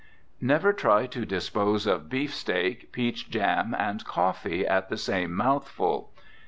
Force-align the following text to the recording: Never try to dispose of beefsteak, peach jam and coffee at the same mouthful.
Never 0.41 0.73
try 0.73 1.05
to 1.05 1.27
dispose 1.27 1.85
of 1.85 2.09
beefsteak, 2.09 2.91
peach 2.91 3.29
jam 3.29 3.75
and 3.77 4.03
coffee 4.03 4.65
at 4.65 4.89
the 4.89 4.97
same 4.97 5.31
mouthful. 5.35 6.09